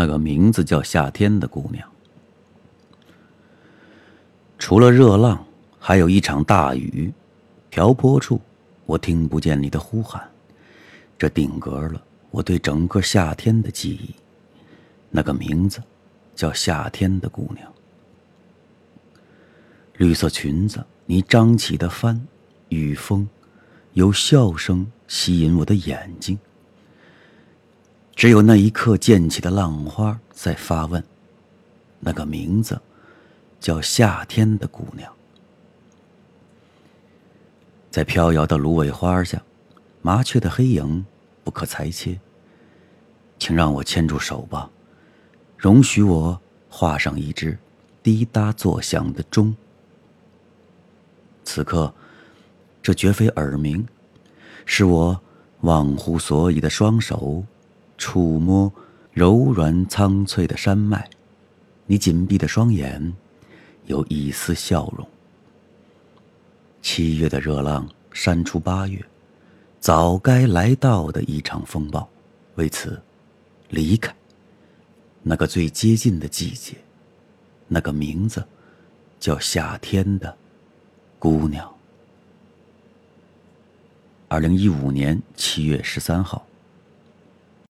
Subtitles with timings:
[0.00, 1.86] 那个名字叫夏天的姑娘。
[4.58, 5.44] 除了热浪，
[5.78, 7.12] 还有一场大雨。
[7.68, 8.40] 瓢泼处，
[8.86, 10.26] 我听不见你的呼喊，
[11.18, 14.14] 这定格了我对整个夏天的记忆。
[15.10, 15.82] 那个名字，
[16.34, 17.70] 叫夏天的姑娘。
[19.98, 22.26] 绿色裙子，你张起的帆，
[22.70, 23.28] 雨风，
[23.92, 26.38] 有笑声吸引我的眼睛。
[28.20, 31.02] 只有那一刻溅起的浪花在发问。
[32.00, 32.78] 那个名字，
[33.58, 35.10] 叫夏天的姑娘。
[37.90, 39.42] 在飘摇的芦苇花下，
[40.02, 41.02] 麻雀的黑影
[41.42, 42.20] 不可裁切。
[43.38, 44.70] 请让我牵住手吧，
[45.56, 47.56] 容许我画上一只
[48.02, 49.56] 滴答作响的钟。
[51.42, 51.94] 此刻，
[52.82, 53.88] 这绝非耳鸣，
[54.66, 55.18] 是我
[55.62, 57.42] 忘乎所以的双手
[58.00, 58.72] 触摸
[59.12, 61.08] 柔软苍翠的山脉。
[61.84, 63.14] 你紧闭的双眼，
[63.84, 65.06] 有一丝笑容。
[66.80, 69.04] 七月的热浪扇出八月，
[69.80, 72.08] 早该来到的一场风暴，
[72.54, 72.98] 为此
[73.68, 74.14] 离开
[75.22, 76.74] 那个最接近的季节，
[77.68, 78.42] 那个名字
[79.18, 80.34] 叫夏天的
[81.18, 81.70] 姑娘。
[84.28, 86.46] 二零一五年七月十三号。